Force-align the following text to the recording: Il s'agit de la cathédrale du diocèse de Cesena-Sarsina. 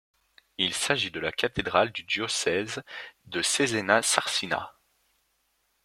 Il 0.57 0.73
s'agit 0.73 1.11
de 1.11 1.19
la 1.19 1.31
cathédrale 1.31 1.91
du 1.91 2.01
diocèse 2.01 2.81
de 3.25 3.43
Cesena-Sarsina. 3.43 4.73